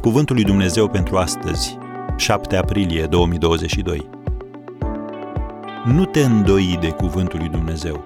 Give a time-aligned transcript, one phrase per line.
[0.00, 1.78] Cuvântul lui Dumnezeu pentru astăzi,
[2.16, 4.10] 7 aprilie 2022.
[5.84, 8.04] Nu te îndoi de Cuvântul lui Dumnezeu.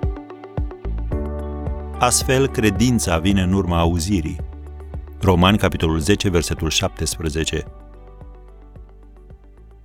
[1.98, 4.36] Astfel, credința vine în urma auzirii.
[5.20, 7.64] Romani, capitolul 10, versetul 17.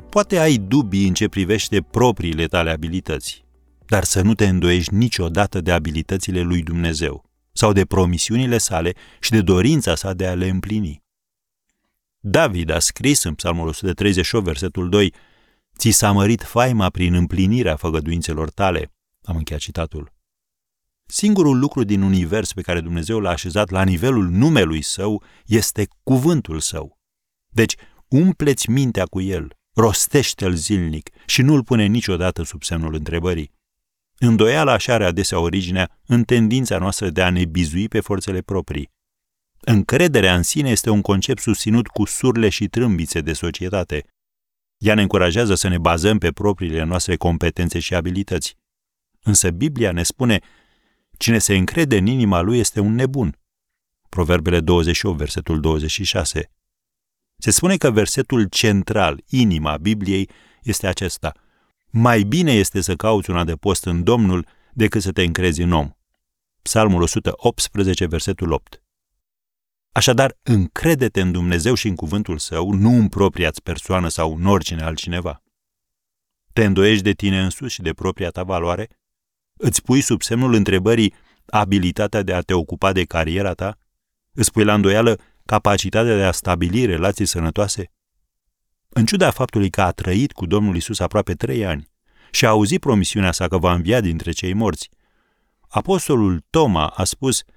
[0.10, 3.46] Poate ai dubii în ce privește propriile tale abilități,
[3.86, 9.32] dar să nu te îndoiești niciodată de abilitățile lui Dumnezeu sau de promisiunile sale și
[9.32, 11.06] de dorința sa de a le împlini.
[12.30, 15.14] David a scris în Psalmul 138, versetul 2,
[15.78, 18.94] Ți s-a mărit faima prin împlinirea făgăduințelor tale.
[19.24, 20.14] Am încheiat citatul.
[21.06, 26.60] Singurul lucru din univers pe care Dumnezeu l-a așezat la nivelul numelui său este cuvântul
[26.60, 27.00] său.
[27.50, 27.76] Deci,
[28.08, 33.52] umpleți mintea cu el, rostește-l zilnic și nu-l pune niciodată sub semnul întrebării.
[34.18, 38.96] Îndoiala așa are adesea originea în tendința noastră de a ne bizui pe forțele proprii.
[39.70, 44.06] Încrederea în sine este un concept susținut cu surle și trâmbițe de societate.
[44.78, 48.58] Ea ne încurajează să ne bazăm pe propriile noastre competențe și abilități.
[49.24, 50.40] Însă Biblia ne spune,
[51.18, 53.40] cine se încrede în inima lui este un nebun.
[54.10, 56.52] Proverbele 28, versetul 26.
[57.38, 60.30] Se spune că versetul central, inima Bibliei,
[60.64, 61.32] este acesta.
[61.90, 65.92] Mai bine este să cauți un adăpost în Domnul decât să te încrezi în om.
[66.62, 68.82] Psalmul 118, versetul 8.
[69.98, 74.84] Așadar, încrede-te în Dumnezeu și în cuvântul său, nu în propria persoană sau în oricine
[74.84, 75.44] altcineva.
[76.54, 78.90] Te îndoiești de tine însuși și de propria ta valoare?
[79.54, 81.14] Îți pui sub semnul întrebării
[81.46, 83.78] abilitatea de a te ocupa de cariera ta?
[84.32, 87.92] Îți pui la îndoială capacitatea de a stabili relații sănătoase?
[88.90, 91.90] În ciuda faptului că a trăit cu Domnul Isus aproape trei ani
[92.32, 94.90] și a auzit promisiunea sa că va învia dintre cei morți,
[95.68, 97.44] apostolul Toma a spus–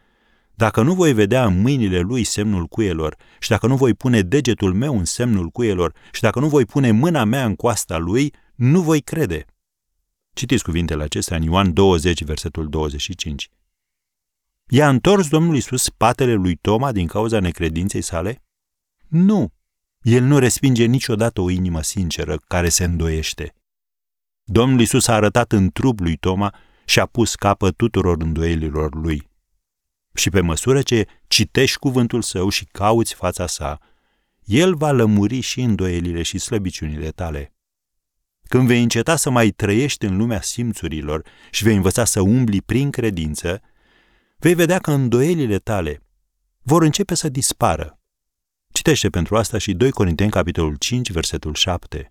[0.61, 4.75] dacă nu voi vedea în mâinile lui semnul cuielor și dacă nu voi pune degetul
[4.75, 8.83] meu în semnul cuielor și dacă nu voi pune mâna mea în coasta lui, nu
[8.83, 9.45] voi crede.
[10.33, 13.49] Citiți cuvintele acestea în Ioan 20, versetul 25.
[14.69, 18.43] I-a întors Domnul Isus spatele lui Toma din cauza necredinței sale?
[19.09, 19.53] Nu.
[20.01, 23.55] El nu respinge niciodată o inimă sinceră care se îndoiește.
[24.45, 26.55] Domnul Isus a arătat în trup lui Toma
[26.85, 29.30] și a pus capăt tuturor îndoielilor lui.
[30.21, 33.79] Și pe măsură ce citești cuvântul său și cauți fața sa,
[34.45, 37.55] el va lămuri și îndoielile și slăbiciunile tale.
[38.49, 42.91] Când vei înceta să mai trăiești în lumea simțurilor și vei învăța să umbli prin
[42.91, 43.61] credință,
[44.39, 46.03] vei vedea că îndoielile tale
[46.63, 47.99] vor începe să dispară.
[48.73, 52.11] Citește pentru asta și 2 Corinteni, capitolul 5, versetul 7.